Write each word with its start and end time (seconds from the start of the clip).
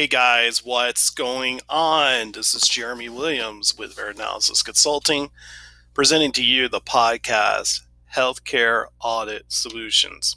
Hey 0.00 0.06
guys, 0.06 0.64
what's 0.64 1.10
going 1.10 1.60
on? 1.68 2.32
This 2.32 2.54
is 2.54 2.66
Jeremy 2.66 3.10
Williams 3.10 3.76
with 3.76 3.98
Analysis 3.98 4.62
Consulting, 4.62 5.28
presenting 5.92 6.32
to 6.32 6.42
you 6.42 6.70
the 6.70 6.80
podcast 6.80 7.82
Healthcare 8.16 8.86
Audit 9.02 9.44
Solutions. 9.48 10.36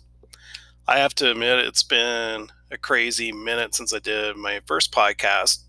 I 0.86 0.98
have 0.98 1.16
to 1.16 1.32
admit, 1.32 1.60
it's 1.60 1.82
been 1.82 2.50
a 2.72 2.78
crazy 2.78 3.32
minute 3.32 3.74
since 3.74 3.94
I 3.94 4.00
did 4.00 4.36
my 4.36 4.60
first 4.66 4.92
podcast, 4.92 5.60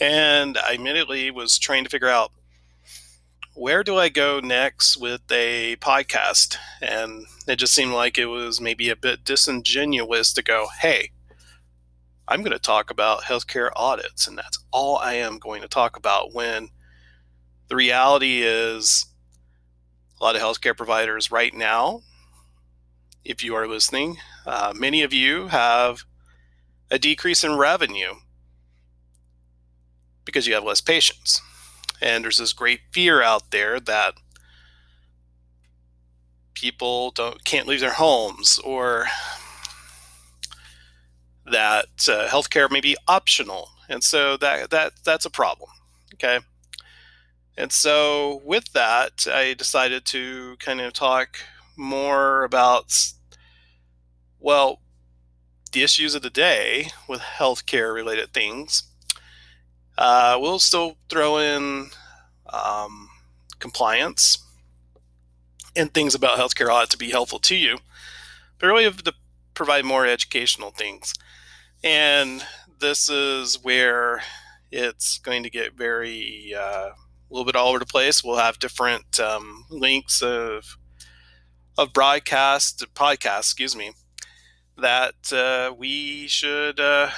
and 0.00 0.58
I 0.58 0.72
immediately 0.72 1.30
was 1.30 1.60
trying 1.60 1.84
to 1.84 1.90
figure 1.90 2.08
out 2.08 2.32
where 3.54 3.84
do 3.84 3.98
I 3.98 4.08
go 4.08 4.40
next 4.40 4.96
with 4.96 5.20
a 5.30 5.76
podcast? 5.76 6.56
And 6.80 7.26
it 7.46 7.54
just 7.54 7.72
seemed 7.72 7.92
like 7.92 8.18
it 8.18 8.26
was 8.26 8.60
maybe 8.60 8.88
a 8.88 8.96
bit 8.96 9.22
disingenuous 9.22 10.32
to 10.32 10.42
go, 10.42 10.66
hey, 10.80 11.12
I'm 12.28 12.40
going 12.40 12.52
to 12.52 12.58
talk 12.58 12.90
about 12.90 13.22
healthcare 13.22 13.70
audits, 13.74 14.26
and 14.26 14.38
that's 14.38 14.58
all 14.70 14.96
I 14.98 15.14
am 15.14 15.38
going 15.38 15.62
to 15.62 15.68
talk 15.68 15.96
about. 15.96 16.32
When 16.32 16.68
the 17.68 17.76
reality 17.76 18.42
is, 18.42 19.06
a 20.20 20.24
lot 20.24 20.36
of 20.36 20.42
healthcare 20.42 20.76
providers 20.76 21.30
right 21.30 21.52
now, 21.52 22.02
if 23.24 23.42
you 23.42 23.54
are 23.54 23.66
listening, 23.66 24.18
uh, 24.46 24.72
many 24.76 25.02
of 25.02 25.12
you 25.12 25.48
have 25.48 26.04
a 26.90 26.98
decrease 26.98 27.42
in 27.42 27.56
revenue 27.56 28.14
because 30.24 30.46
you 30.46 30.54
have 30.54 30.64
less 30.64 30.80
patients. 30.80 31.40
And 32.00 32.24
there's 32.24 32.38
this 32.38 32.52
great 32.52 32.80
fear 32.92 33.22
out 33.22 33.50
there 33.50 33.80
that 33.80 34.14
people 36.54 37.10
don't 37.10 37.44
can't 37.44 37.66
leave 37.66 37.80
their 37.80 37.94
homes 37.94 38.58
or 38.64 39.06
that 41.52 42.08
uh, 42.08 42.26
healthcare 42.28 42.70
may 42.70 42.80
be 42.80 42.96
optional, 43.08 43.68
and 43.88 44.02
so 44.02 44.36
that 44.38 44.70
that 44.70 44.92
that's 45.04 45.24
a 45.24 45.30
problem. 45.30 45.70
Okay, 46.14 46.40
and 47.56 47.72
so 47.72 48.42
with 48.44 48.72
that, 48.72 49.26
I 49.32 49.54
decided 49.54 50.04
to 50.06 50.56
kind 50.58 50.80
of 50.80 50.92
talk 50.92 51.38
more 51.76 52.44
about 52.44 52.94
well 54.40 54.80
the 55.72 55.82
issues 55.82 56.14
of 56.14 56.22
the 56.22 56.30
day 56.30 56.88
with 57.08 57.20
healthcare 57.20 57.94
related 57.94 58.32
things. 58.32 58.84
Uh, 59.96 60.38
we'll 60.40 60.58
still 60.58 60.96
throw 61.08 61.38
in 61.38 61.90
um, 62.52 63.08
compliance 63.58 64.38
and 65.74 65.92
things 65.92 66.14
about 66.14 66.38
healthcare 66.38 66.68
ought 66.68 66.90
to 66.90 66.98
be 66.98 67.10
helpful 67.10 67.38
to 67.38 67.56
you, 67.56 67.78
but 68.58 68.66
really 68.66 68.84
have 68.84 69.02
to 69.02 69.14
provide 69.54 69.84
more 69.84 70.06
educational 70.06 70.70
things. 70.70 71.14
And 71.84 72.44
this 72.78 73.08
is 73.08 73.62
where 73.62 74.22
it's 74.70 75.18
going 75.18 75.42
to 75.42 75.50
get 75.50 75.74
very 75.74 76.54
uh, 76.56 76.90
a 76.90 76.94
little 77.30 77.44
bit 77.44 77.56
all 77.56 77.68
over 77.68 77.78
the 77.78 77.86
place. 77.86 78.22
We'll 78.22 78.36
have 78.36 78.58
different 78.58 79.18
um, 79.18 79.64
links 79.70 80.22
of 80.22 80.76
of 81.78 81.92
broadcast 81.92 82.84
podcast, 82.94 83.40
excuse 83.40 83.74
me, 83.74 83.92
that 84.76 85.32
uh, 85.32 85.74
we 85.74 86.28
should, 86.28 86.78
uh, 86.78 87.08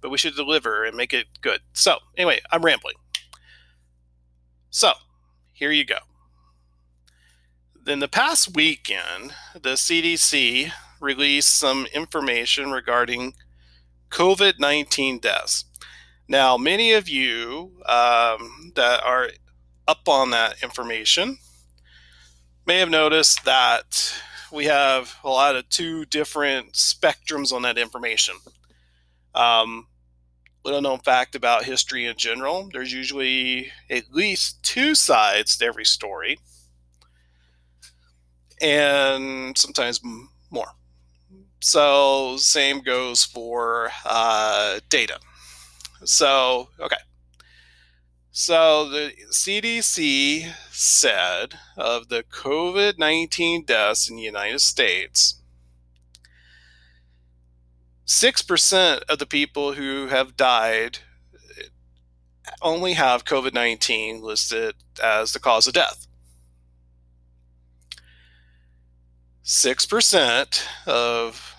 but 0.00 0.10
we 0.10 0.18
should 0.18 0.36
deliver 0.36 0.84
and 0.84 0.96
make 0.96 1.12
it 1.12 1.26
good. 1.40 1.60
So 1.72 1.96
anyway, 2.16 2.40
I'm 2.52 2.64
rambling. 2.64 2.94
So 4.70 4.92
here 5.52 5.72
you 5.72 5.84
go. 5.84 5.98
In 7.86 7.98
the 7.98 8.08
past 8.08 8.54
weekend, 8.54 9.34
the 9.54 9.70
CDC 9.70 10.70
released 11.00 11.58
some 11.58 11.86
information 11.86 12.70
regarding 12.70 13.34
COVID 14.10 14.58
19 14.58 15.18
deaths. 15.18 15.64
Now, 16.28 16.56
many 16.56 16.92
of 16.92 17.08
you 17.08 17.72
um, 17.86 18.72
that 18.76 19.02
are 19.04 19.30
up 19.88 20.08
on 20.08 20.30
that 20.30 20.62
information 20.62 21.38
may 22.66 22.78
have 22.78 22.90
noticed 22.90 23.44
that 23.44 24.14
we 24.52 24.66
have 24.66 25.14
a 25.24 25.28
lot 25.28 25.56
of 25.56 25.68
two 25.68 26.04
different 26.06 26.74
spectrums 26.74 27.52
on 27.52 27.62
that 27.62 27.78
information. 27.78 28.36
Um, 29.34 29.86
little 30.64 30.82
known 30.82 30.98
fact 30.98 31.34
about 31.34 31.64
history 31.64 32.04
in 32.04 32.16
general 32.16 32.68
there's 32.72 32.92
usually 32.92 33.72
at 33.88 34.12
least 34.12 34.62
two 34.62 34.94
sides 34.94 35.56
to 35.56 35.64
every 35.64 35.84
story, 35.84 36.38
and 38.60 39.56
sometimes 39.56 40.00
more. 40.50 40.74
So 41.60 42.36
same 42.38 42.80
goes 42.80 43.24
for 43.24 43.90
uh, 44.04 44.80
data. 44.88 45.18
So 46.04 46.68
okay. 46.80 46.96
So 48.32 48.88
the 48.88 49.12
CDC 49.30 50.52
said 50.70 51.58
of 51.76 52.08
the 52.08 52.22
COVID 52.22 52.98
19 52.98 53.64
deaths 53.64 54.08
in 54.08 54.16
the 54.16 54.22
United 54.22 54.60
States, 54.60 55.40
6% 58.06 59.02
of 59.08 59.18
the 59.18 59.26
people 59.26 59.74
who 59.74 60.06
have 60.06 60.36
died 60.36 60.98
only 62.62 62.94
have 62.94 63.24
COVID 63.24 63.52
19 63.52 64.22
listed 64.22 64.74
as 65.02 65.32
the 65.32 65.40
cause 65.40 65.66
of 65.66 65.74
death. 65.74 66.06
6% 69.44 70.62
of 70.86 71.49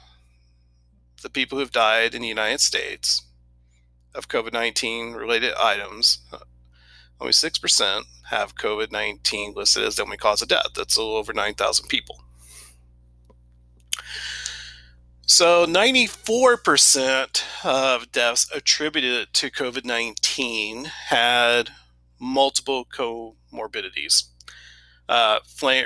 the 1.21 1.29
people 1.29 1.57
who've 1.57 1.71
died 1.71 2.13
in 2.15 2.21
the 2.21 2.27
United 2.27 2.61
States 2.61 3.23
of 4.13 4.27
COVID 4.27 4.53
19 4.53 5.13
related 5.13 5.53
items, 5.59 6.19
only 7.19 7.33
6% 7.33 8.01
have 8.29 8.55
COVID 8.55 8.91
19 8.91 9.53
listed 9.53 9.83
as 9.83 9.95
the 9.95 10.03
only 10.03 10.17
cause 10.17 10.41
of 10.41 10.47
death. 10.47 10.67
That's 10.75 10.97
a 10.97 11.01
little 11.01 11.17
over 11.17 11.33
9,000 11.33 11.87
people. 11.87 12.21
So, 15.27 15.65
94% 15.65 17.43
of 17.63 18.11
deaths 18.11 18.49
attributed 18.53 19.33
to 19.35 19.49
COVID 19.49 19.85
19 19.85 20.85
had 20.85 21.69
multiple 22.19 22.85
comorbidities. 22.85 24.23
Uh, 25.07 25.39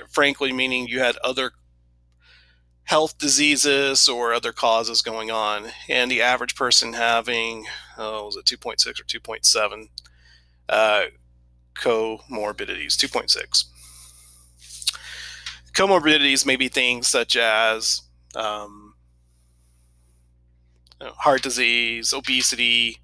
frankly, 0.09 0.51
meaning 0.51 0.87
you 0.87 0.99
had 0.99 1.17
other 1.17 1.51
health 2.85 3.17
diseases 3.17 4.07
or 4.07 4.33
other 4.33 4.51
causes 4.51 5.01
going 5.01 5.31
on, 5.31 5.67
and 5.89 6.09
the 6.09 6.21
average 6.21 6.55
person 6.55 6.93
having, 6.93 7.65
oh, 7.97 8.25
was 8.25 8.35
it 8.35 8.45
2.6 8.45 8.87
or 8.87 9.03
2.7 9.03 9.89
uh, 10.69 11.05
comorbidities? 11.75 12.95
2.6. 12.95 13.65
Comorbidities 15.73 16.45
may 16.45 16.55
be 16.55 16.69
things 16.69 17.07
such 17.07 17.35
as 17.35 18.01
um, 18.35 18.93
heart 21.01 21.41
disease, 21.41 22.13
obesity, 22.13 22.99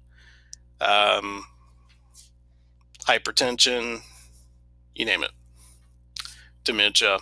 um, 0.80 1.44
hypertension, 3.06 4.00
you 4.94 5.04
name 5.04 5.22
it, 5.22 5.32
dementia, 6.64 7.18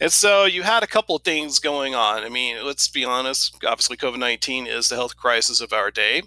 and 0.00 0.12
so 0.12 0.44
you 0.44 0.62
had 0.62 0.82
a 0.82 0.88
couple 0.88 1.16
of 1.16 1.22
things 1.22 1.58
going 1.58 1.94
on. 1.94 2.24
I 2.24 2.28
mean, 2.28 2.64
let's 2.64 2.88
be 2.88 3.04
honest. 3.04 3.62
Obviously, 3.64 3.96
COVID 3.96 4.18
19 4.18 4.66
is 4.66 4.88
the 4.88 4.96
health 4.96 5.16
crisis 5.16 5.60
of 5.60 5.72
our 5.72 5.90
day, 5.90 6.22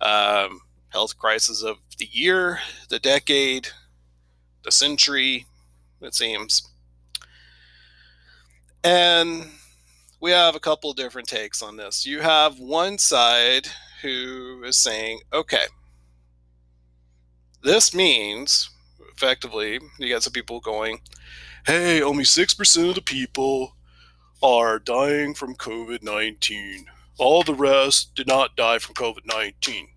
um, 0.00 0.60
health 0.88 1.16
crisis 1.16 1.62
of 1.62 1.76
the 1.98 2.08
year, 2.10 2.60
the 2.88 2.98
decade, 2.98 3.68
the 4.64 4.72
century, 4.72 5.46
it 6.00 6.14
seems. 6.14 6.68
And 8.84 9.46
we 10.20 10.30
have 10.30 10.54
a 10.54 10.60
couple 10.60 10.90
of 10.90 10.96
different 10.96 11.28
takes 11.28 11.62
on 11.62 11.76
this. 11.76 12.06
You 12.06 12.20
have 12.20 12.58
one 12.58 12.98
side 12.98 13.68
who 14.02 14.62
is 14.64 14.78
saying, 14.78 15.20
okay, 15.32 15.64
this 17.62 17.94
means 17.94 18.70
effectively, 19.12 19.80
you 19.98 20.08
got 20.08 20.22
some 20.22 20.32
people 20.32 20.60
going, 20.60 21.00
hey, 21.66 22.00
only 22.00 22.24
6% 22.24 22.88
of 22.88 22.94
the 22.94 23.02
people 23.02 23.76
are 24.42 24.78
dying 24.78 25.34
from 25.34 25.56
COVID 25.56 26.02
19. 26.02 26.86
All 27.18 27.42
the 27.42 27.54
rest 27.54 28.14
did 28.14 28.26
not 28.26 28.56
die 28.56 28.78
from 28.78 28.94
COVID 28.94 29.26
19. 29.26 29.88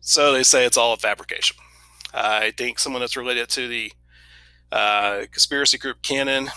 So 0.00 0.32
they 0.32 0.42
say 0.42 0.64
it's 0.64 0.76
all 0.76 0.94
a 0.94 0.96
fabrication. 0.96 1.56
I 2.14 2.52
think 2.52 2.78
someone 2.78 3.00
that's 3.00 3.16
related 3.16 3.48
to 3.50 3.68
the 3.68 3.92
uh, 4.70 5.24
conspiracy 5.30 5.78
group 5.78 6.00
QAnon 6.02 6.48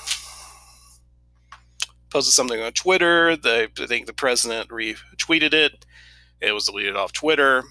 posted 2.09 2.33
something 2.33 2.61
on 2.61 2.73
Twitter. 2.73 3.35
They, 3.35 3.63
I 3.63 3.87
think 3.87 4.05
the 4.05 4.13
president 4.13 4.69
retweeted 4.69 5.53
it. 5.53 5.85
It 6.39 6.51
was 6.53 6.65
deleted 6.65 6.95
off 6.95 7.13
Twitter 7.13 7.63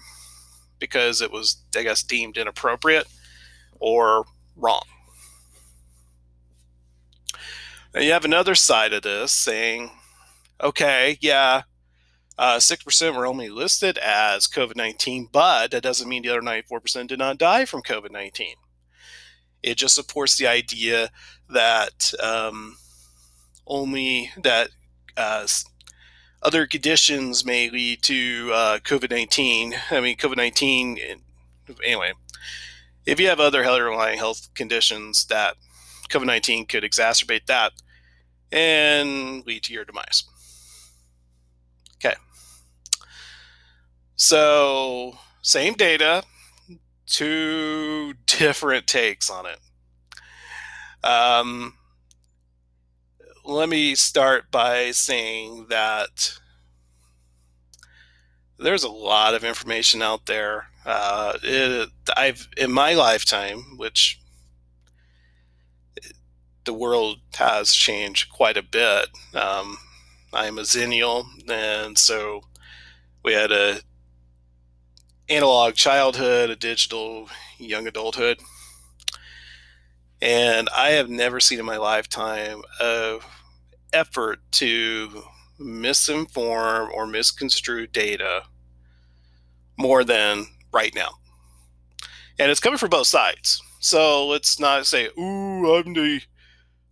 because 0.79 1.21
it 1.21 1.31
was, 1.31 1.63
I 1.75 1.83
guess, 1.83 2.03
deemed 2.03 2.37
inappropriate 2.37 3.07
or 3.79 4.25
wrong. 4.55 4.83
And 7.93 8.05
you 8.05 8.11
have 8.13 8.25
another 8.25 8.55
side 8.55 8.93
of 8.93 9.03
this 9.03 9.31
saying, 9.31 9.91
okay, 10.61 11.17
yeah, 11.21 11.63
Uh, 12.37 12.57
6% 12.57 13.15
were 13.15 13.27
only 13.27 13.49
listed 13.49 13.99
as 13.99 14.47
COVID 14.47 14.75
19, 14.75 15.27
but 15.31 15.69
that 15.71 15.83
doesn't 15.83 16.09
mean 16.09 16.23
the 16.23 16.29
other 16.29 16.41
94% 16.41 17.07
did 17.07 17.19
not 17.19 17.37
die 17.37 17.65
from 17.65 17.83
COVID 17.83 18.09
19. 18.11 18.55
It 19.61 19.75
just 19.77 19.93
supports 19.93 20.37
the 20.37 20.47
idea 20.47 21.11
that 21.49 22.13
um, 22.19 22.77
only 23.67 24.31
that 24.41 24.69
uh, 25.17 25.45
other 26.41 26.65
conditions 26.65 27.45
may 27.45 27.69
lead 27.69 28.01
to 28.03 28.49
uh, 28.53 28.79
COVID 28.79 29.11
19. 29.11 29.75
I 29.91 30.01
mean, 30.01 30.17
COVID 30.17 30.37
19, 30.37 30.97
anyway, 31.83 32.13
if 33.05 33.19
you 33.19 33.27
have 33.27 33.39
other 33.39 33.63
underlying 33.63 34.17
health 34.17 34.49
conditions 34.55 35.25
that 35.25 35.57
COVID 36.11 36.25
19 36.25 36.65
could 36.65 36.83
exacerbate 36.83 37.45
that 37.47 37.73
and 38.51 39.45
lead 39.45 39.63
to 39.63 39.73
your 39.73 39.85
demise. 39.85 40.23
Okay. 41.95 42.15
So, 44.15 45.17
same 45.41 45.73
data, 45.73 46.23
two 47.05 48.13
different 48.27 48.87
takes 48.87 49.29
on 49.29 49.45
it. 49.45 49.59
Um, 51.03 51.73
let 53.43 53.69
me 53.69 53.95
start 53.95 54.51
by 54.51 54.91
saying 54.91 55.67
that 55.69 56.37
there's 58.59 58.83
a 58.83 58.89
lot 58.89 59.33
of 59.33 59.43
information 59.43 60.01
out 60.01 60.27
there. 60.27 60.67
Uh, 60.85 61.33
it, 61.41 61.89
I've 62.15 62.47
in 62.57 62.71
my 62.71 62.93
lifetime, 62.93 63.77
which 63.77 64.20
the 66.65 66.73
world 66.73 67.19
has 67.35 67.73
changed 67.73 68.29
quite 68.31 68.57
a 68.57 68.63
bit. 68.63 69.07
Um, 69.33 69.77
I'm 70.33 70.57
a 70.57 70.61
Xennial, 70.61 71.25
and 71.49 71.97
so 71.97 72.41
we 73.23 73.33
had 73.33 73.51
a 73.51 73.79
analog 75.29 75.75
childhood, 75.75 76.49
a 76.49 76.55
digital 76.55 77.29
young 77.57 77.87
adulthood, 77.87 78.39
and 80.21 80.69
I 80.75 80.89
have 80.91 81.09
never 81.09 81.39
seen 81.39 81.59
in 81.59 81.65
my 81.65 81.77
lifetime 81.77 82.61
a 82.79 83.19
effort 83.93 84.39
to 84.51 85.23
misinform 85.59 86.91
or 86.91 87.05
misconstrue 87.05 87.87
data 87.87 88.43
more 89.77 90.03
than 90.03 90.45
right 90.71 90.93
now. 90.95 91.09
And 92.39 92.49
it's 92.49 92.59
coming 92.59 92.77
from 92.77 92.89
both 92.89 93.07
sides. 93.07 93.61
So 93.79 94.27
let's 94.27 94.59
not 94.59 94.85
say, 94.87 95.09
"Ooh, 95.17 95.75
I'm 95.75 95.93
the 95.93 96.21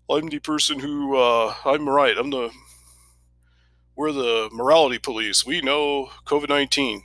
I'm 0.09 0.27
the 0.27 0.39
person 0.39 0.79
who 0.79 1.15
uh, 1.17 1.53
I'm 1.65 1.87
right. 1.87 2.17
I'm 2.17 2.31
the 2.31 2.49
we're 3.95 4.11
the 4.11 4.49
morality 4.51 4.97
police. 4.97 5.45
We 5.45 5.61
know 5.61 6.09
COVID 6.25 6.49
nineteen. 6.49 7.03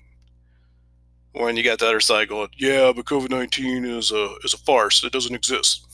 When 1.32 1.56
you 1.56 1.64
got 1.64 1.80
the 1.80 1.88
other 1.88 2.00
side 2.00 2.28
going, 2.28 2.50
yeah, 2.56 2.92
but 2.94 3.04
COVID 3.04 3.30
nineteen 3.30 3.84
is 3.84 4.10
a 4.10 4.36
is 4.44 4.54
a 4.54 4.58
farce. 4.58 5.04
It 5.04 5.12
doesn't 5.12 5.34
exist. 5.34 5.86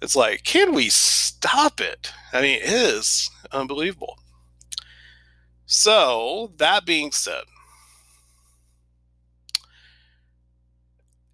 It's 0.00 0.16
like, 0.16 0.44
can 0.44 0.74
we 0.74 0.88
stop 0.88 1.80
it? 1.80 2.12
I 2.32 2.40
mean, 2.40 2.60
it 2.62 2.68
is 2.68 3.30
unbelievable. 3.52 4.18
So 5.66 6.52
that 6.56 6.86
being 6.86 7.12
said, 7.12 7.42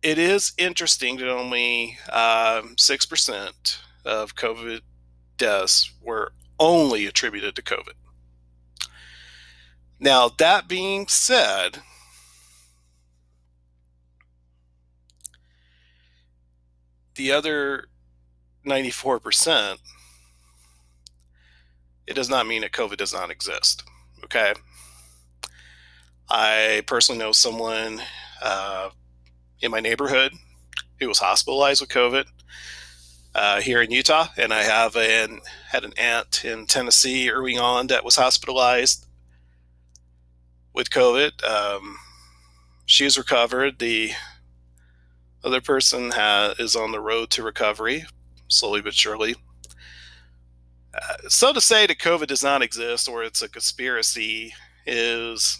it 0.02 0.18
is 0.18 0.52
interesting 0.58 1.18
that 1.18 1.30
only 1.30 1.98
um, 2.10 2.74
six 2.76 3.06
um, 3.06 3.08
percent 3.10 3.78
of 4.04 4.34
COVID 4.34 4.80
deaths 5.36 5.92
were 6.02 6.32
only 6.58 7.06
attributed 7.06 7.56
to 7.56 7.62
COVID. 7.62 7.94
Now, 9.98 10.28
that 10.38 10.68
being 10.68 11.06
said, 11.08 11.78
the 17.14 17.32
other 17.32 17.86
94%, 18.66 19.78
it 22.06 22.14
does 22.14 22.28
not 22.28 22.46
mean 22.46 22.62
that 22.62 22.72
COVID 22.72 22.96
does 22.96 23.14
not 23.14 23.30
exist. 23.30 23.84
Okay. 24.24 24.52
I 26.28 26.82
personally 26.86 27.18
know 27.18 27.32
someone 27.32 28.02
uh, 28.42 28.90
in 29.60 29.70
my 29.70 29.80
neighborhood 29.80 30.32
who 31.00 31.08
was 31.08 31.18
hospitalized 31.18 31.80
with 31.80 31.90
COVID 31.90 32.24
uh, 33.34 33.60
here 33.60 33.82
in 33.82 33.90
Utah, 33.90 34.28
and 34.36 34.52
I 34.52 34.62
have 34.62 34.96
an 34.96 35.40
had 35.68 35.84
an 35.84 35.92
aunt 35.98 36.44
in 36.44 36.66
Tennessee 36.66 37.30
early 37.30 37.58
on 37.58 37.88
that 37.88 38.04
was 38.04 38.16
hospitalized 38.16 39.06
with 40.72 40.90
COVID. 40.90 41.42
Um, 41.44 41.96
she's 42.86 43.18
recovered. 43.18 43.78
The 43.78 44.12
other 45.42 45.60
person 45.60 46.12
has, 46.12 46.58
is 46.58 46.76
on 46.76 46.92
the 46.92 47.00
road 47.00 47.30
to 47.30 47.42
recovery, 47.42 48.06
slowly 48.48 48.80
but 48.80 48.94
surely. 48.94 49.34
Uh, 50.94 51.28
so 51.28 51.52
to 51.52 51.60
say 51.60 51.86
that 51.86 51.98
COVID 51.98 52.28
does 52.28 52.42
not 52.42 52.62
exist 52.62 53.08
or 53.08 53.24
it's 53.24 53.42
a 53.42 53.48
conspiracy 53.48 54.54
is, 54.86 55.58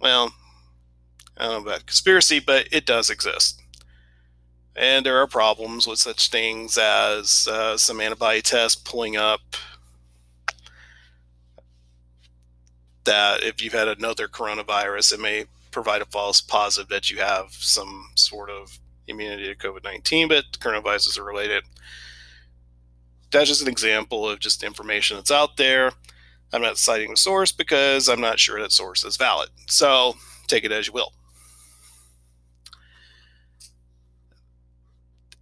well, 0.00 0.34
I 1.36 1.44
don't 1.44 1.64
know 1.64 1.70
about 1.70 1.86
conspiracy, 1.86 2.40
but 2.40 2.68
it 2.70 2.84
does 2.84 3.08
exist. 3.08 3.62
And 4.78 5.04
there 5.04 5.16
are 5.16 5.26
problems 5.26 5.88
with 5.88 5.98
such 5.98 6.30
things 6.30 6.78
as 6.78 7.48
uh, 7.50 7.76
some 7.76 8.00
antibody 8.00 8.40
tests 8.40 8.80
pulling 8.80 9.16
up 9.16 9.40
that 13.02 13.42
if 13.42 13.60
you've 13.60 13.72
had 13.72 13.88
another 13.88 14.28
coronavirus, 14.28 15.14
it 15.14 15.20
may 15.20 15.46
provide 15.72 16.00
a 16.00 16.04
false 16.04 16.40
positive 16.40 16.88
that 16.90 17.10
you 17.10 17.18
have 17.18 17.46
some 17.50 18.10
sort 18.14 18.50
of 18.50 18.78
immunity 19.08 19.52
to 19.52 19.56
COVID 19.56 19.82
19, 19.82 20.28
but 20.28 20.44
coronaviruses 20.60 21.18
are 21.18 21.24
related. 21.24 21.64
That's 23.32 23.48
just 23.48 23.62
an 23.62 23.68
example 23.68 24.30
of 24.30 24.38
just 24.38 24.62
information 24.62 25.16
that's 25.16 25.32
out 25.32 25.56
there. 25.56 25.90
I'm 26.52 26.62
not 26.62 26.78
citing 26.78 27.10
the 27.10 27.16
source 27.16 27.50
because 27.50 28.08
I'm 28.08 28.20
not 28.20 28.38
sure 28.38 28.60
that 28.60 28.70
source 28.70 29.04
is 29.04 29.16
valid. 29.16 29.48
So 29.66 30.14
take 30.46 30.64
it 30.64 30.70
as 30.70 30.86
you 30.86 30.92
will. 30.92 31.12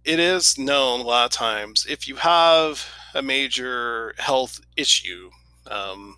It 0.07 0.19
is 0.19 0.57
known 0.57 1.01
a 1.01 1.03
lot 1.03 1.25
of 1.25 1.31
times 1.31 1.85
if 1.87 2.07
you 2.07 2.15
have 2.15 2.87
a 3.13 3.21
major 3.21 4.15
health 4.17 4.61
issue, 4.77 5.29
um, 5.69 6.15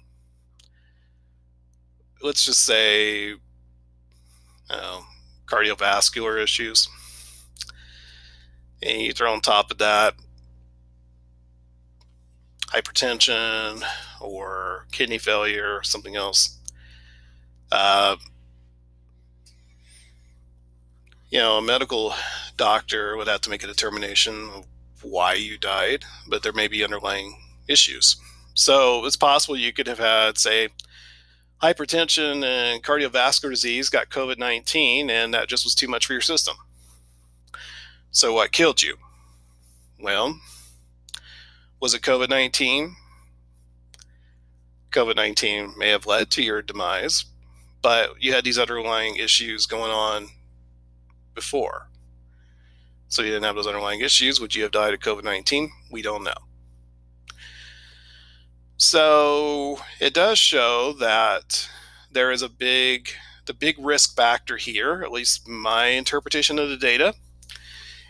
let's 2.21 2.45
just 2.45 2.63
say 2.63 3.33
uh, 4.69 5.01
cardiovascular 5.47 6.41
issues, 6.41 6.87
and 8.83 9.01
you 9.01 9.11
throw 9.11 9.33
on 9.33 9.41
top 9.41 9.71
of 9.71 9.79
that 9.79 10.13
hypertension 12.67 13.83
or 14.21 14.85
kidney 14.91 15.17
failure 15.17 15.75
or 15.77 15.81
something 15.81 16.15
else. 16.15 16.59
Uh, 17.71 18.15
you 21.31 21.39
know, 21.39 21.57
a 21.57 21.61
medical 21.61 22.13
doctor 22.59 23.15
would 23.15 23.29
have 23.29 23.39
to 23.39 23.49
make 23.49 23.63
a 23.63 23.67
determination 23.67 24.49
of 24.53 24.65
why 25.01 25.33
you 25.33 25.57
died, 25.57 26.03
but 26.27 26.43
there 26.43 26.51
may 26.51 26.67
be 26.67 26.83
underlying 26.83 27.39
issues. 27.69 28.17
So 28.53 29.05
it's 29.05 29.15
possible 29.15 29.55
you 29.55 29.71
could 29.71 29.87
have 29.87 29.97
had, 29.97 30.37
say, 30.37 30.67
hypertension 31.63 32.43
and 32.43 32.83
cardiovascular 32.83 33.49
disease, 33.49 33.89
got 33.89 34.09
COVID 34.09 34.37
19, 34.37 35.09
and 35.09 35.33
that 35.33 35.47
just 35.47 35.63
was 35.63 35.73
too 35.73 35.87
much 35.87 36.05
for 36.05 36.11
your 36.11 36.21
system. 36.21 36.57
So 38.11 38.33
what 38.33 38.51
killed 38.51 38.81
you? 38.81 38.97
Well, 39.97 40.37
was 41.79 41.93
it 41.93 42.01
COVID 42.01 42.29
19? 42.29 42.93
COVID 44.91 45.15
19 45.15 45.75
may 45.77 45.89
have 45.89 46.05
led 46.05 46.29
to 46.31 46.43
your 46.43 46.61
demise, 46.61 47.23
but 47.81 48.21
you 48.21 48.33
had 48.33 48.43
these 48.43 48.59
underlying 48.59 49.15
issues 49.15 49.65
going 49.65 49.91
on 49.91 50.27
before. 51.33 51.89
So 53.09 53.23
you 53.23 53.31
didn't 53.31 53.45
have 53.45 53.55
those 53.55 53.67
underlying 53.67 54.01
issues. 54.01 54.39
Would 54.39 54.55
you 54.55 54.63
have 54.63 54.71
died 54.71 54.93
of 54.93 54.99
COVID 54.99 55.23
19? 55.23 55.71
We 55.91 56.01
don't 56.01 56.23
know. 56.23 56.33
So 58.77 59.79
it 59.99 60.13
does 60.13 60.39
show 60.39 60.93
that 60.99 61.67
there 62.11 62.31
is 62.31 62.41
a 62.41 62.49
big, 62.49 63.09
the 63.45 63.53
big 63.53 63.75
risk 63.77 64.15
factor 64.15 64.57
here, 64.57 65.01
at 65.03 65.11
least 65.11 65.47
my 65.47 65.87
interpretation 65.87 66.57
of 66.57 66.69
the 66.69 66.77
data, 66.77 67.13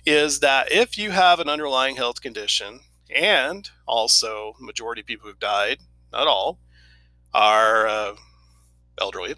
is 0.06 0.42
that 0.42 0.72
if 0.72 0.98
you 0.98 1.12
have 1.12 1.40
an 1.40 1.50
underlying 1.50 1.96
health 1.96 2.22
condition, 2.22 2.82
and 3.14 3.70
also 3.88 4.54
majority 4.60 5.02
of 5.02 5.08
people 5.08 5.28
who've 5.28 5.40
died, 5.40 5.80
not 6.12 6.28
all, 6.28 6.60
are 7.34 7.88
uh, 7.88 8.16
elderly, 9.00 9.36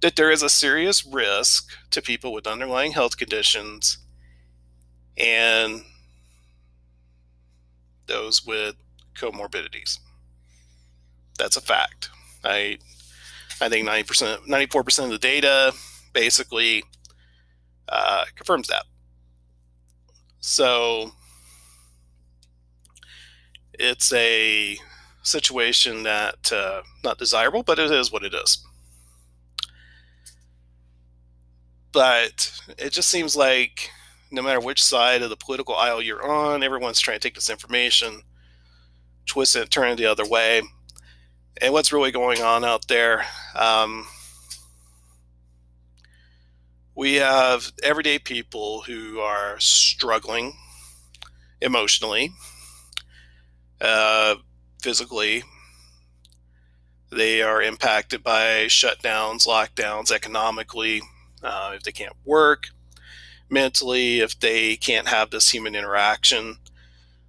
that 0.00 0.16
there 0.16 0.30
is 0.30 0.42
a 0.42 0.48
serious 0.48 1.04
risk 1.04 1.70
to 1.90 2.00
people 2.00 2.32
with 2.32 2.46
underlying 2.46 2.92
health 2.92 3.16
conditions 3.16 3.98
and 5.16 5.82
those 8.06 8.44
with 8.44 8.76
comorbidities. 9.14 9.98
That's 11.38 11.56
a 11.56 11.60
fact. 11.60 12.10
I 12.44 12.78
I 13.60 13.68
think 13.68 13.86
90%, 13.86 14.46
94% 14.46 15.04
of 15.04 15.10
the 15.10 15.18
data 15.18 15.72
basically 16.14 16.82
uh, 17.88 18.24
confirms 18.34 18.68
that. 18.68 18.84
So 20.40 21.12
it's 23.74 24.12
a 24.14 24.78
situation 25.22 26.04
that 26.04 26.50
uh, 26.52 26.82
not 27.04 27.18
desirable, 27.18 27.62
but 27.62 27.78
it 27.78 27.90
is 27.90 28.10
what 28.10 28.24
it 28.24 28.32
is. 28.32 28.64
But 31.92 32.52
it 32.78 32.90
just 32.90 33.08
seems 33.08 33.36
like 33.36 33.90
no 34.30 34.42
matter 34.42 34.60
which 34.60 34.82
side 34.82 35.22
of 35.22 35.30
the 35.30 35.36
political 35.36 35.74
aisle 35.74 36.00
you're 36.00 36.26
on, 36.26 36.62
everyone's 36.62 37.00
trying 37.00 37.18
to 37.18 37.20
take 37.20 37.34
this 37.34 37.50
information, 37.50 38.22
twist 39.26 39.56
it, 39.56 39.70
turn 39.70 39.90
it 39.90 39.96
the 39.96 40.06
other 40.06 40.26
way. 40.26 40.62
And 41.60 41.72
what's 41.72 41.92
really 41.92 42.12
going 42.12 42.40
on 42.40 42.64
out 42.64 42.86
there? 42.88 43.24
Um, 43.56 44.06
we 46.94 47.14
have 47.14 47.72
everyday 47.82 48.18
people 48.18 48.82
who 48.82 49.18
are 49.20 49.58
struggling 49.58 50.54
emotionally, 51.60 52.32
uh, 53.80 54.36
physically. 54.80 55.42
They 57.10 57.42
are 57.42 57.60
impacted 57.60 58.22
by 58.22 58.66
shutdowns, 58.66 59.46
lockdowns, 59.46 60.12
economically, 60.12 61.02
uh, 61.42 61.72
if 61.74 61.82
they 61.82 61.92
can't 61.92 62.16
work, 62.24 62.68
mentally, 63.48 64.20
if 64.20 64.38
they 64.38 64.76
can't 64.76 65.08
have 65.08 65.30
this 65.30 65.50
human 65.50 65.74
interaction. 65.74 66.56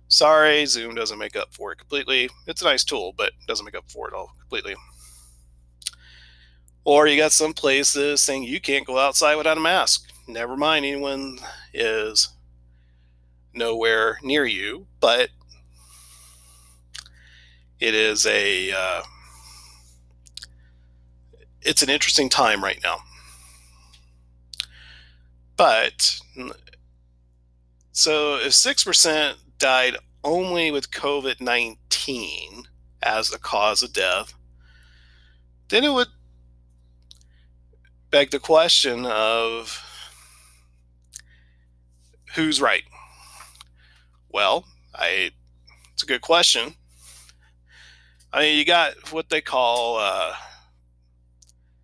Sorry, 0.08 0.66
Zoom 0.66 0.96
doesn't 0.96 1.18
make 1.18 1.36
up 1.36 1.54
for 1.54 1.72
it 1.72 1.78
completely. 1.78 2.30
It's 2.48 2.62
a 2.62 2.66
nice 2.66 2.84
tool, 2.84 3.14
but 3.18 3.32
doesn't 3.48 3.66
make 3.66 3.76
up 3.76 3.90
for 3.90 4.08
it 4.08 4.14
all 4.14 4.34
completely. 4.40 4.76
Or 6.84 7.08
you 7.08 7.18
got 7.18 7.32
some 7.32 7.54
places 7.54 8.22
saying 8.22 8.44
you 8.44 8.60
can't 8.60 8.88
go 8.88 8.98
outside 8.98 9.36
without 9.36 9.58
a 9.58 9.62
mask. 9.62 10.12
Never 10.28 10.58
mind, 10.58 10.86
anyone 10.86 11.38
is 11.74 12.30
nowhere 13.54 14.18
near 14.24 14.46
you, 14.46 14.88
but 15.00 15.30
it 17.80 17.94
is 17.94 18.26
a 18.26 18.72
uh, 18.72 19.02
it's 21.62 21.84
an 21.84 21.90
interesting 21.90 22.30
time 22.30 22.64
right 22.64 22.80
now. 22.84 22.98
But 25.62 26.20
so 27.92 28.38
if 28.38 28.52
six 28.52 28.84
percent 28.84 29.38
died 29.60 29.96
only 30.24 30.72
with 30.72 30.90
COVID 30.90 31.40
nineteen 31.40 32.64
as 33.04 33.30
the 33.30 33.38
cause 33.38 33.84
of 33.84 33.94
death, 33.94 34.34
then 35.70 35.84
it 35.84 35.94
would 35.94 36.08
beg 38.10 38.32
the 38.32 38.40
question 38.40 39.06
of 39.06 39.80
who's 42.34 42.60
right? 42.60 42.86
Well, 44.32 44.66
I 44.96 45.30
it's 45.94 46.02
a 46.02 46.08
good 46.08 46.22
question. 46.22 46.74
I 48.34 48.40
mean, 48.40 48.58
you 48.58 48.66
got 48.66 49.14
what 49.14 49.30
they 49.30 49.42
call 49.42 50.00
uh, 50.00 50.34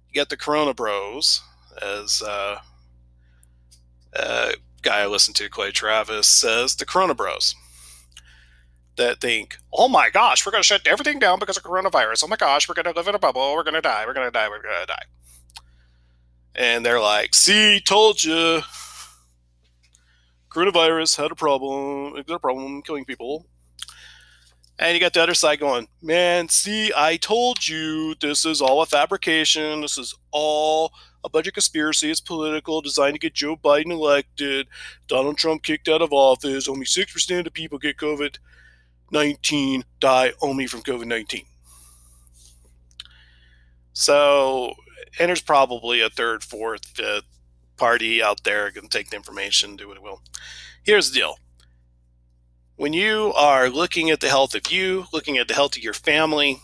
you 0.10 0.16
got 0.16 0.30
the 0.30 0.38
Corona 0.38 0.74
Bros, 0.74 1.44
as 1.80 2.24
uh, 2.24 2.58
a 4.14 4.54
guy 4.82 5.02
I 5.02 5.08
listen 5.08 5.34
to, 5.36 5.50
Clay 5.50 5.72
Travis, 5.72 6.28
says 6.28 6.76
the 6.76 6.86
Corona 6.86 7.14
Bros 7.14 7.56
that 8.96 9.22
think, 9.22 9.58
oh 9.72 9.88
my 9.88 10.10
gosh, 10.10 10.46
we're 10.46 10.52
going 10.52 10.64
to 10.64 10.68
shut 10.68 10.88
everything 10.88 11.20
down 11.20 11.38
because 11.40 11.58
of 11.58 11.64
coronavirus. 11.64 12.24
Oh 12.24 12.28
my 12.28 12.36
gosh, 12.36 12.68
we're 12.68 12.76
going 12.76 12.92
to 12.92 13.00
live 13.00 13.08
in 13.08 13.16
a 13.16 13.20
bubble. 13.20 13.54
We're 13.54 13.64
going 13.64 13.76
to 13.76 13.82
die. 13.82 14.06
We're 14.08 14.14
going 14.14 14.28
to 14.28 14.32
die. 14.32 14.50
We're 14.50 14.62
going 14.62 14.82
to 14.82 14.88
die 14.88 15.06
and 16.58 16.86
they're 16.86 17.00
like, 17.00 17.36
"See, 17.36 17.80
told 17.80 18.24
you." 18.24 18.62
Coronavirus 20.50 21.18
had 21.18 21.32
a 21.32 21.36
problem. 21.36 22.18
It 22.18 22.26
got 22.26 22.36
a 22.36 22.40
problem 22.40 22.82
killing 22.82 23.06
people. 23.06 23.46
And 24.80 24.94
you 24.94 25.00
got 25.00 25.14
the 25.14 25.24
other 25.24 25.34
side 25.34 25.60
going, 25.60 25.88
man, 26.02 26.50
see, 26.50 26.92
I 26.96 27.18
told 27.18 27.68
you 27.68 28.16
this 28.22 28.46
is 28.46 28.62
all 28.62 28.82
a 28.82 28.86
fabrication. 28.86 29.82
This 29.82 29.98
is 29.98 30.16
all 30.32 30.94
a 31.24 31.30
budget 31.30 31.54
conspiracy. 31.54 32.10
It's 32.10 32.22
political, 32.22 32.82
designed 32.82 33.16
to 33.16 33.20
get 33.20 33.34
Joe 33.34 33.56
Biden 33.56 33.92
elected. 33.92 34.68
Donald 35.08 35.38
Trump 35.38 35.64
kicked 35.64 35.88
out 35.88 36.02
of 36.02 36.14
office. 36.14 36.68
Only 36.68 36.86
6% 36.86 37.48
of 37.48 37.54
people 37.54 37.78
get 37.78 37.98
COVID 37.98 38.38
19, 39.12 39.86
die 40.00 40.34
only 40.42 40.68
from 40.68 40.82
COVID 40.82 41.06
19. 41.06 41.46
So 43.94 44.74
and 45.20 45.30
there's 45.30 45.42
probably 45.42 46.02
a 46.02 46.10
third, 46.10 46.44
fourth, 46.44 46.86
fifth 46.86 47.26
party 47.78 48.22
out 48.22 48.44
there 48.44 48.72
to 48.72 48.82
take 48.82 49.10
the 49.10 49.16
information, 49.16 49.76
do 49.76 49.88
what 49.88 49.98
it 49.98 50.04
will. 50.04 50.22
Here's 50.84 51.12
the 51.12 51.20
deal. 51.20 51.40
When 52.76 52.94
you 52.94 53.34
are 53.36 53.70
looking 53.70 54.12
at 54.12 54.20
the 54.20 54.30
health 54.30 54.54
of 54.54 54.72
you, 54.72 55.06
looking 55.12 55.38
at 55.38 55.48
the 55.48 55.54
health 55.54 55.76
of 55.76 55.84
your 55.84 55.94
family, 55.94 56.60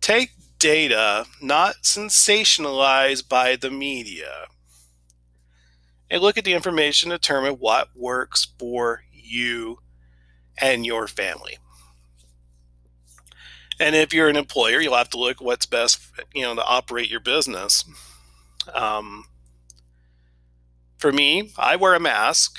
take 0.00 0.30
data 0.58 1.26
not 1.40 1.76
sensationalized 1.82 3.28
by 3.28 3.56
the 3.56 3.70
media 3.70 4.46
and 6.10 6.22
look 6.22 6.38
at 6.38 6.44
the 6.44 6.54
information 6.54 7.10
to 7.10 7.16
determine 7.16 7.54
what 7.54 7.88
works 7.94 8.48
for 8.58 9.02
you 9.12 9.78
and 10.56 10.86
your 10.86 11.06
family. 11.06 11.58
And 13.80 13.94
if 13.94 14.12
you're 14.12 14.28
an 14.28 14.36
employer, 14.36 14.80
you'll 14.80 14.96
have 14.96 15.10
to 15.10 15.18
look 15.18 15.40
what's 15.40 15.66
best, 15.66 16.00
you 16.34 16.42
know, 16.42 16.54
to 16.54 16.64
operate 16.64 17.10
your 17.10 17.20
business. 17.20 17.84
Um, 18.74 19.26
for 20.98 21.12
me, 21.12 21.52
I 21.56 21.76
wear 21.76 21.94
a 21.94 22.00
mask 22.00 22.58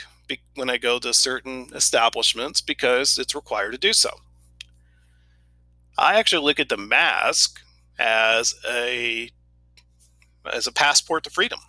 when 0.56 0.70
I 0.70 0.78
go 0.78 1.00
to 1.00 1.14
certain 1.14 1.70
establishments 1.74 2.62
because 2.62 3.18
it's 3.18 3.36
required 3.36 3.72
to 3.72 3.78
do 3.78 3.92
so. 3.92 4.12
I 5.98 6.18
actually 6.18 6.46
look 6.46 6.60
at 6.60 6.70
the 6.70 6.78
mask 6.78 7.60
as 8.00 8.56
a 8.68 9.30
as 10.52 10.66
a 10.66 10.72
passport 10.72 11.24
to 11.26 11.30
freedom 11.30 11.60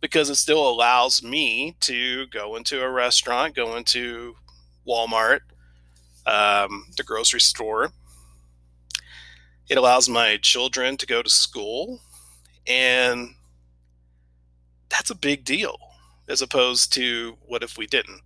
because 0.00 0.28
it 0.28 0.34
still 0.34 0.68
allows 0.68 1.22
me 1.22 1.76
to 1.80 2.26
go 2.26 2.56
into 2.56 2.82
a 2.82 2.90
restaurant, 2.90 3.54
go 3.54 3.76
into 3.76 4.34
Walmart, 4.86 5.40
um, 6.26 6.84
the 6.98 7.02
grocery 7.02 7.40
store, 7.40 7.90
it 9.68 9.78
allows 9.78 10.08
my 10.08 10.36
children 10.42 10.98
to 10.98 11.06
go 11.06 11.22
to 11.22 11.30
school, 11.30 12.00
and 12.66 13.30
that's 14.90 15.10
a 15.10 15.14
big 15.14 15.44
deal 15.44 15.78
as 16.28 16.42
opposed 16.42 16.92
to 16.92 17.38
what 17.46 17.62
if 17.62 17.78
we 17.78 17.86
didn't. 17.86 18.20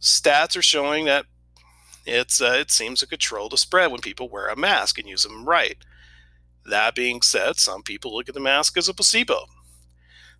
Stats 0.00 0.56
are 0.56 0.62
showing 0.62 1.06
that 1.06 1.26
it's 2.08 2.40
uh, 2.40 2.56
it 2.58 2.70
seems 2.70 3.00
to 3.00 3.06
control 3.06 3.48
the 3.48 3.56
spread 3.56 3.90
when 3.90 4.00
people 4.00 4.28
wear 4.28 4.48
a 4.48 4.56
mask 4.56 4.98
and 4.98 5.08
use 5.08 5.22
them 5.22 5.44
right. 5.44 5.76
That 6.66 6.94
being 6.94 7.22
said, 7.22 7.56
some 7.56 7.82
people 7.82 8.14
look 8.14 8.28
at 8.28 8.34
the 8.34 8.40
mask 8.40 8.76
as 8.76 8.88
a 8.88 8.94
placebo. 8.94 9.46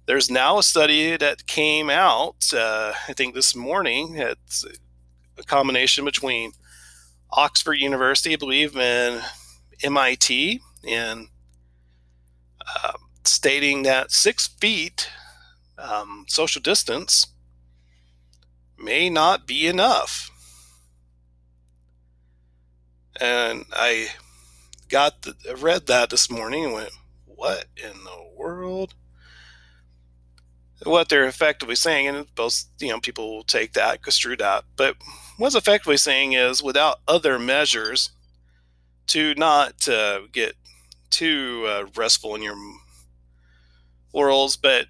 There's 0.06 0.30
now 0.30 0.58
a 0.58 0.62
study 0.62 1.16
that 1.16 1.46
came 1.46 1.90
out, 1.90 2.52
uh, 2.54 2.94
I 3.08 3.12
think 3.12 3.34
this 3.34 3.54
morning. 3.54 4.14
It's 4.16 4.64
a 5.36 5.42
combination 5.42 6.04
between 6.04 6.52
Oxford 7.30 7.74
University, 7.74 8.32
I 8.32 8.36
believe, 8.36 8.76
and 8.76 9.22
MIT 9.82 10.60
in 10.82 11.28
uh, 12.76 12.92
stating 13.24 13.82
that 13.82 14.10
six 14.10 14.48
feet 14.48 15.10
um, 15.76 16.24
social 16.28 16.62
distance 16.62 17.26
may 18.78 19.10
not 19.10 19.46
be 19.46 19.66
enough. 19.66 20.30
And 23.20 23.64
I 23.72 24.08
got 24.88 25.22
the, 25.22 25.34
read 25.60 25.86
that 25.86 26.10
this 26.10 26.30
morning 26.30 26.64
and 26.64 26.74
went, 26.74 26.90
what 27.26 27.66
in 27.76 28.04
the 28.04 28.30
world? 28.36 28.94
What 30.84 31.08
they're 31.08 31.26
effectively 31.26 31.74
saying, 31.74 32.06
and 32.06 32.32
both 32.36 32.64
you 32.78 32.88
know 32.88 33.00
people 33.00 33.34
will 33.34 33.42
take 33.42 33.72
that, 33.72 34.02
construe 34.02 34.36
that, 34.36 34.64
but 34.76 34.96
what's 35.36 35.56
effectively 35.56 35.96
saying 35.96 36.34
is 36.34 36.62
without 36.62 36.98
other 37.08 37.36
measures 37.38 38.10
to 39.08 39.34
not 39.34 39.88
uh, 39.88 40.20
get 40.32 40.54
too 41.10 41.64
uh, 41.66 41.86
restful 41.96 42.36
in 42.36 42.42
your 42.42 42.56
orals, 44.14 44.56
but 44.60 44.86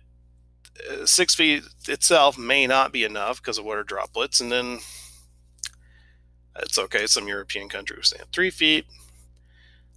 uh, 0.91 1.07
six 1.07 1.35
feet 1.35 1.63
itself 1.89 2.37
may 2.37 2.67
not 2.67 2.93
be 2.93 3.05
enough 3.05 3.41
because 3.41 3.59
of 3.59 3.65
water 3.65 3.85
droplets. 3.85 4.41
And 4.41 4.53
then 4.53 4.81
it's 6.61 6.79
okay. 6.79 7.07
Some 7.07 7.29
European 7.29 7.69
countries 7.69 8.09
say 8.09 8.19
three 8.33 8.51
feet. 8.51 8.87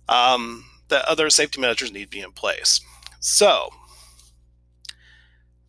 Um, 0.10 0.65
the 0.89 1.08
other 1.10 1.30
safety 1.30 1.62
measures 1.62 1.91
need 1.91 2.06
to 2.06 2.10
be 2.10 2.22
in 2.22 2.32
place. 2.32 2.82
So, 3.20 3.70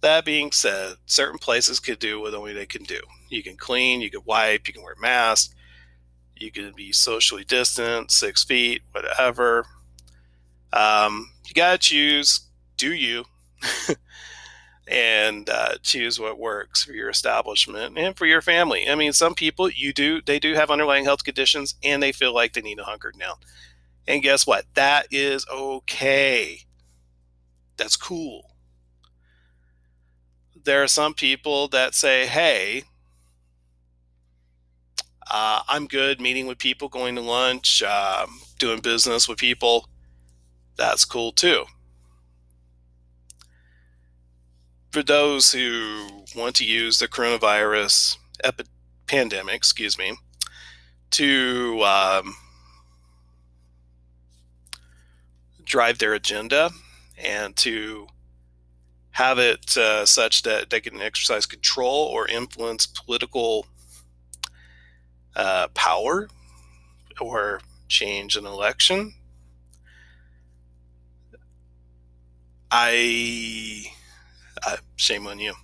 that 0.01 0.25
being 0.25 0.51
said, 0.51 0.97
certain 1.07 1.39
places 1.39 1.79
could 1.79 1.99
do 1.99 2.21
what 2.21 2.35
only 2.35 2.53
they 2.53 2.67
can 2.67 2.83
do. 2.83 3.01
You 3.29 3.43
can 3.43 3.57
clean, 3.57 4.01
you 4.01 4.11
can 4.11 4.23
wipe, 4.25 4.67
you 4.67 4.75
can 4.75 4.83
wear 4.83 4.97
masks, 5.01 5.55
You 6.37 6.51
can 6.51 6.73
be 6.75 6.93
socially 6.93 7.45
distant, 7.45 8.11
six 8.11 8.43
feet, 8.43 8.83
whatever. 8.91 9.67
Um, 10.73 11.31
you 11.47 11.55
got 11.55 11.73
to 11.73 11.79
choose 11.79 12.41
do 12.77 12.93
you 12.93 13.25
and 14.89 15.49
uh, 15.49 15.75
choose 15.83 16.19
what 16.19 16.39
works 16.39 16.85
for 16.85 16.93
your 16.93 17.09
establishment 17.09 17.97
and 17.97 18.17
for 18.17 18.27
your 18.27 18.43
family. 18.43 18.89
I 18.89 18.95
mean, 18.95 19.13
some 19.13 19.35
people 19.35 19.71
you 19.71 19.93
do 19.93 20.21
they 20.23 20.39
do 20.39 20.55
have 20.55 20.71
underlying 20.71 21.05
health 21.05 21.25
conditions 21.25 21.75
and 21.83 22.03
they 22.03 22.13
feel 22.13 22.35
like 22.35 22.53
they 22.53 22.63
need 22.63 22.79
to 22.79 22.85
hunker 22.85 23.13
down. 23.19 23.37
And 24.09 24.23
guess 24.23 24.47
what? 24.47 24.65
That 24.75 25.07
is 25.11 25.47
okay. 25.53 26.61
That's 27.77 27.97
cool. 27.97 28.51
There 30.65 30.83
are 30.83 30.89
some 30.89 31.15
people 31.15 31.69
that 31.69 31.95
say, 31.95 32.27
"Hey, 32.27 32.85
uh, 35.31 35.63
I'm 35.69 35.87
good 35.87 36.21
meeting 36.21 36.47
with 36.47 36.59
people, 36.59 36.89
going 36.89 37.15
to 37.17 37.21
lunch, 37.21 37.83
um, 37.83 38.41
doing 38.59 38.81
business 38.81 39.29
with 39.29 39.39
people." 39.39 39.89
That's 40.77 41.05
cool 41.05 41.33
too 41.33 41.65
for 44.93 45.03
those 45.03 45.53
who 45.53 46.25
want 46.37 46.55
to 46.57 46.65
use 46.65 46.99
the 46.99 47.09
coronavirus 47.09 48.19
epi- 48.45 48.65
pandemic, 49.07 49.55
excuse 49.55 49.97
me, 49.99 50.15
to 51.11 51.83
um, 51.83 52.35
drive 55.65 55.99
their 55.99 56.13
agenda 56.13 56.71
and 57.17 57.57
to 57.57 58.07
have 59.13 59.39
it 59.39 59.77
uh, 59.79 60.05
such 60.05 60.43
that 60.43 60.69
they 60.69 60.81
can 60.81 61.01
exercise 61.01 61.47
control 61.47 62.05
or 62.07 62.29
influence 62.29 62.87
political 62.87 63.67
uh, 65.37 65.69
power 65.69 66.29
or 67.19 67.61
change 67.89 68.37
an 68.37 68.45
election. 68.45 69.15
I 72.71 73.87
uh, 74.67 74.77
shame 74.97 75.27
on 75.27 75.39
you. 75.39 75.55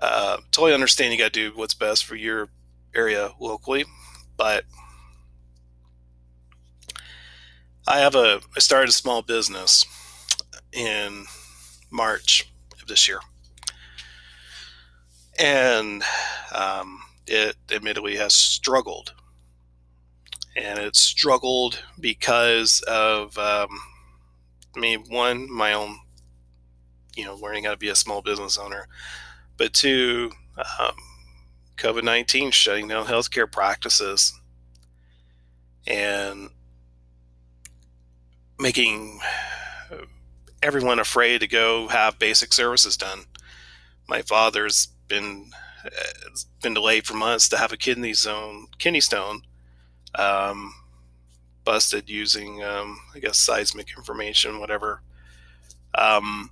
Uh, 0.00 0.38
totally 0.52 0.74
understand 0.74 1.12
you 1.12 1.18
got 1.18 1.32
to 1.32 1.50
do 1.50 1.56
what's 1.56 1.74
best 1.74 2.04
for 2.04 2.14
your 2.14 2.48
area 2.94 3.30
locally, 3.40 3.84
but 4.36 4.64
I 7.86 7.98
have 7.98 8.14
a 8.14 8.40
I 8.56 8.60
started 8.60 8.90
a 8.90 8.92
small 8.92 9.22
business 9.22 9.84
in 10.72 11.24
March 11.90 12.48
of 12.80 12.86
this 12.86 13.08
year, 13.08 13.20
and 15.38 16.02
um, 16.54 17.00
it 17.26 17.56
admittedly 17.72 18.16
has 18.16 18.34
struggled, 18.34 19.14
and 20.54 20.78
it's 20.78 21.02
struggled 21.02 21.82
because 21.98 22.82
of 22.86 23.36
um, 23.38 23.68
I 24.76 24.80
mean, 24.80 25.04
one 25.08 25.50
my 25.52 25.72
own 25.72 25.98
you 27.18 27.24
know 27.24 27.34
learning 27.34 27.64
how 27.64 27.72
to 27.72 27.76
be 27.76 27.88
a 27.88 27.96
small 27.96 28.22
business 28.22 28.56
owner, 28.56 28.86
but 29.56 29.74
two, 29.74 30.30
um, 30.56 30.94
COVID 31.76 32.04
nineteen 32.04 32.52
shutting 32.52 32.86
down 32.86 33.06
healthcare 33.06 33.50
practices 33.50 34.32
and 35.86 36.50
making 38.60 39.20
everyone 40.62 40.98
afraid 40.98 41.40
to 41.40 41.48
go 41.48 41.88
have 41.88 42.18
basic 42.18 42.52
services 42.52 42.96
done. 42.96 43.20
My 44.08 44.22
father's 44.22 44.88
been 45.08 45.50
uh, 45.84 46.30
been 46.62 46.74
delayed 46.74 47.04
for 47.04 47.14
months 47.14 47.48
to 47.48 47.56
have 47.56 47.72
a 47.72 47.76
kidney 47.76 48.14
zone 48.14 48.68
kidney 48.78 49.00
stone 49.00 49.42
um, 50.14 50.72
busted 51.64 52.08
using 52.08 52.62
um, 52.62 53.00
I 53.12 53.18
guess 53.18 53.38
seismic 53.38 53.96
information, 53.96 54.60
whatever. 54.60 55.02
Um, 55.96 56.50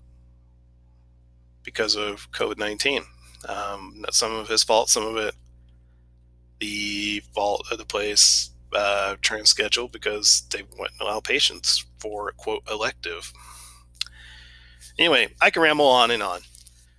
because 1.66 1.94
of 1.96 2.31
COVID 2.33 2.57
19. 2.57 3.02
Um, 3.46 4.07
some 4.11 4.33
of 4.33 4.48
his 4.48 4.64
fault, 4.64 4.88
some 4.88 5.05
of 5.05 5.18
it 5.18 5.35
the 6.61 7.20
fault 7.35 7.66
of 7.70 7.79
the 7.79 7.85
place 7.85 8.50
uh, 8.74 9.16
trans 9.20 9.50
schedule 9.50 9.88
because 9.88 10.42
they 10.50 10.62
wouldn't 10.79 11.00
allow 11.00 11.20
patients 11.20 11.85
for 11.98 12.33
quote 12.33 12.62
elective. 12.70 13.33
Anyway, 14.98 15.29
I 15.40 15.50
can 15.50 15.62
ramble 15.62 15.87
on 15.87 16.11
and 16.11 16.22
on. 16.22 16.40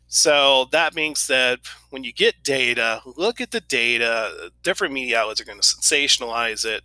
So 0.08 0.68
that 0.72 0.94
being 0.94 1.16
said, 1.16 1.60
when 1.90 2.04
you 2.04 2.14
get 2.14 2.44
data, 2.44 3.02
look 3.18 3.42
at 3.42 3.52
the 3.52 3.60
data. 3.60 4.52
Different 4.64 4.94
media 4.94 5.20
outlets 5.20 5.42
are 5.42 5.46
going 5.46 5.60
to 5.60 5.68
sensationalize 5.68 6.64
it, 6.64 6.84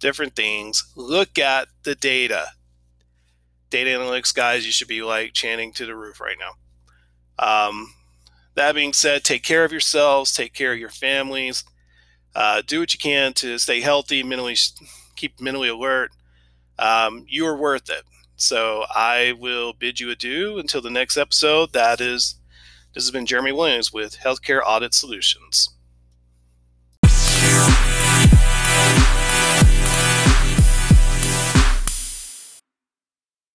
different 0.00 0.36
things. 0.36 0.84
Look 0.94 1.38
at 1.38 1.68
the 1.84 1.94
data. 1.94 2.48
Data 3.70 3.90
analytics 3.90 4.34
guys, 4.34 4.66
you 4.66 4.72
should 4.72 4.88
be 4.88 5.02
like 5.02 5.32
chanting 5.32 5.72
to 5.74 5.86
the 5.86 5.96
roof 5.96 6.20
right 6.20 6.36
now. 6.38 6.52
Um, 7.42 7.92
that 8.54 8.74
being 8.74 8.92
said, 8.92 9.24
take 9.24 9.42
care 9.42 9.64
of 9.64 9.72
yourselves, 9.72 10.32
take 10.32 10.52
care 10.52 10.72
of 10.72 10.78
your 10.78 10.90
families, 10.90 11.64
uh, 12.34 12.62
do 12.66 12.80
what 12.80 12.92
you 12.94 12.98
can 12.98 13.32
to 13.34 13.58
stay 13.58 13.80
healthy, 13.80 14.22
mentally 14.22 14.56
keep 15.16 15.40
mentally 15.40 15.68
alert. 15.68 16.10
Um, 16.78 17.24
you 17.28 17.46
are 17.46 17.56
worth 17.56 17.90
it. 17.90 18.04
So 18.36 18.84
I 18.94 19.34
will 19.38 19.72
bid 19.72 20.00
you 20.00 20.10
adieu 20.10 20.58
until 20.58 20.80
the 20.80 20.90
next 20.90 21.16
episode. 21.16 21.72
That 21.72 22.00
is, 22.00 22.36
this 22.94 23.04
has 23.04 23.10
been 23.10 23.26
Jeremy 23.26 23.52
Williams 23.52 23.92
with 23.92 24.18
Healthcare 24.18 24.60
Audit 24.64 24.94
Solutions. 24.94 25.68